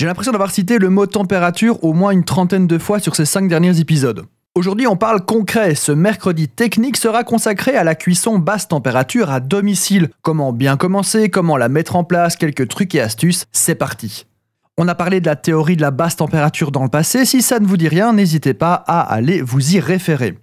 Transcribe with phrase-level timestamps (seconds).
[0.00, 3.24] J'ai l'impression d'avoir cité le mot température au moins une trentaine de fois sur ces
[3.24, 4.26] cinq derniers épisodes.
[4.54, 5.74] Aujourd'hui, on parle concret.
[5.74, 10.10] Ce mercredi technique sera consacré à la cuisson basse température à domicile.
[10.22, 13.46] Comment bien commencer, comment la mettre en place, quelques trucs et astuces.
[13.50, 14.26] C'est parti.
[14.76, 17.24] On a parlé de la théorie de la basse température dans le passé.
[17.24, 20.38] Si ça ne vous dit rien, n'hésitez pas à aller vous y référer.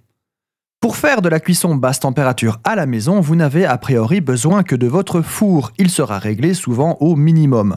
[0.80, 4.64] Pour faire de la cuisson basse température à la maison, vous n'avez a priori besoin
[4.64, 5.72] que de votre four.
[5.78, 7.76] Il sera réglé souvent au minimum.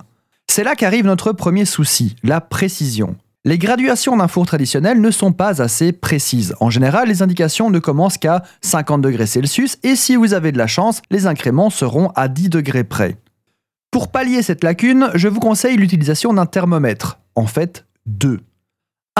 [0.59, 3.15] C'est là qu'arrive notre premier souci, la précision.
[3.45, 6.53] Les graduations d'un four traditionnel ne sont pas assez précises.
[6.59, 10.57] En général, les indications ne commencent qu'à 50 degrés Celsius et si vous avez de
[10.57, 13.15] la chance, les incréments seront à 10 degrés près.
[13.89, 17.19] Pour pallier cette lacune, je vous conseille l'utilisation d'un thermomètre.
[17.35, 18.41] En fait, deux.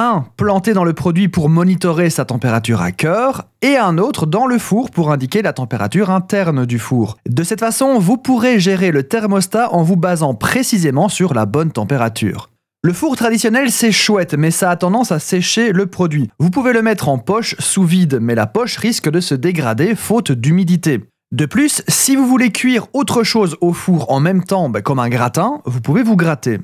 [0.02, 4.46] Un planté dans le produit pour monitorer sa température à cœur et un autre dans
[4.46, 7.18] le four pour indiquer la température interne du four.
[7.28, 11.74] De cette façon, vous pourrez gérer le thermostat en vous basant précisément sur la bonne
[11.74, 12.50] température.
[12.82, 16.30] Le four traditionnel, c'est chouette, mais ça a tendance à sécher le produit.
[16.40, 19.96] Vous pouvez le mettre en poche sous vide, mais la poche risque de se dégrader
[19.96, 21.02] faute d'humidité.
[21.34, 25.00] De plus, si vous voulez cuire autre chose au four en même temps, bah, comme
[25.00, 26.60] un gratin, vous pouvez vous gratter.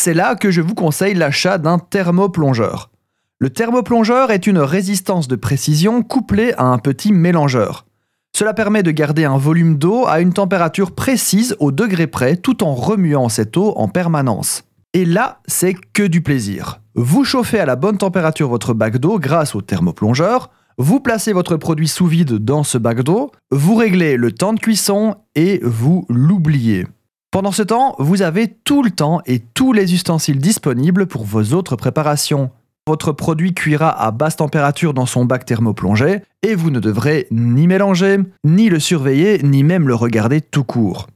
[0.00, 2.92] C'est là que je vous conseille l'achat d'un thermoplongeur.
[3.40, 7.84] Le thermoplongeur est une résistance de précision couplée à un petit mélangeur.
[8.32, 12.62] Cela permet de garder un volume d'eau à une température précise au degré près tout
[12.62, 14.62] en remuant cette eau en permanence.
[14.94, 16.80] Et là, c'est que du plaisir.
[16.94, 21.56] Vous chauffez à la bonne température votre bac d'eau grâce au thermoplongeur, vous placez votre
[21.56, 26.06] produit sous vide dans ce bac d'eau, vous réglez le temps de cuisson et vous
[26.08, 26.86] l'oubliez.
[27.30, 31.52] Pendant ce temps, vous avez tout le temps et tous les ustensiles disponibles pour vos
[31.52, 32.50] autres préparations.
[32.86, 37.66] Votre produit cuira à basse température dans son bac thermoplongé et vous ne devrez ni
[37.66, 41.06] mélanger, ni le surveiller, ni même le regarder tout court.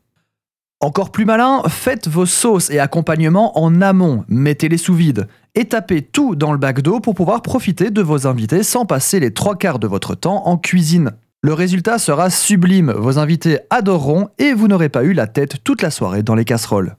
[0.82, 6.02] Encore plus malin, faites vos sauces et accompagnements en amont, mettez-les sous vide et tapez
[6.02, 9.56] tout dans le bac d'eau pour pouvoir profiter de vos invités sans passer les trois
[9.56, 11.12] quarts de votre temps en cuisine.
[11.44, 15.82] Le résultat sera sublime, vos invités adoreront et vous n'aurez pas eu la tête toute
[15.82, 16.94] la soirée dans les casseroles.